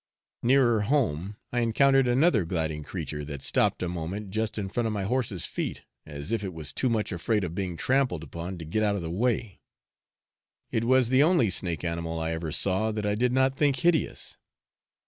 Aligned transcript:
Nearer 0.41 0.81
home, 0.81 1.35
I 1.53 1.59
encountered 1.59 2.07
another 2.07 2.43
gliding 2.43 2.81
creature, 2.81 3.23
that 3.25 3.43
stopped 3.43 3.83
a 3.83 3.87
moment 3.87 4.31
just 4.31 4.57
in 4.57 4.67
front 4.67 4.87
of 4.87 4.93
my 4.93 5.03
horse's 5.03 5.45
feet, 5.45 5.83
as 6.07 6.31
if 6.31 6.43
it 6.43 6.55
was 6.55 6.73
too 6.73 6.89
much 6.89 7.11
afraid 7.11 7.43
of 7.43 7.53
being 7.53 7.77
trampled 7.77 8.23
upon 8.23 8.57
to 8.57 8.65
get 8.65 8.81
out 8.81 8.95
of 8.95 9.03
the 9.03 9.11
way; 9.11 9.61
it 10.71 10.85
was 10.85 11.09
the 11.09 11.21
only 11.21 11.51
snake 11.51 11.83
animal 11.83 12.19
I 12.19 12.31
ever 12.31 12.51
saw 12.51 12.91
that 12.91 13.05
I 13.05 13.13
did 13.13 13.31
not 13.31 13.55
think 13.55 13.75
hideous. 13.75 14.37